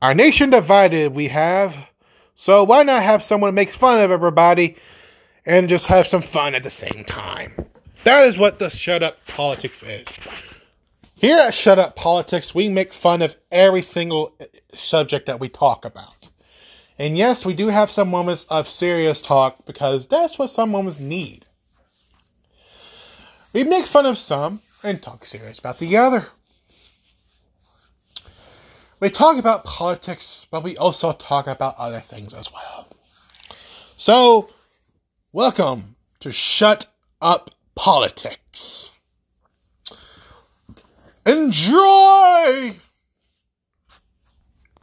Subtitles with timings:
[0.00, 1.74] Our nation divided, we have.
[2.36, 4.76] So why not have someone make fun of everybody
[5.44, 7.52] and just have some fun at the same time?
[8.04, 10.06] That is what the Shut Up Politics is.
[11.14, 15.48] Here at Shut Up Politics, we make fun of every single uh, subject that we
[15.48, 16.28] talk about.
[16.96, 21.00] And yes, we do have some moments of serious talk because that's what some moments
[21.00, 21.46] need.
[23.52, 26.28] We make fun of some and talk serious about the other.
[29.00, 32.88] We talk about politics, but we also talk about other things as well.
[33.96, 34.50] So,
[35.32, 36.88] welcome to Shut
[37.22, 38.90] Up Politics.
[41.24, 41.78] Enjoy!